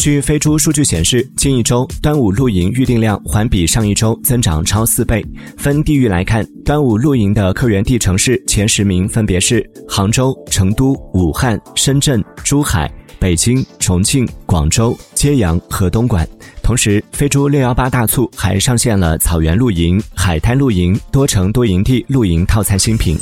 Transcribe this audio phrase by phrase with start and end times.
[0.00, 5.22] 据飞猪数据显示近一周端午露营预订量环比上一周增长超四倍。
[5.58, 16.26] 分地域来看端午露营的客源地城市前十名分别是杭州成都武汉深圳珠海北京重庆广州揭阳和东莞。
[16.62, 23.18] 同时飞猪六幺八大促还上线了草原露营海滩露营多城多营地露营套餐新品。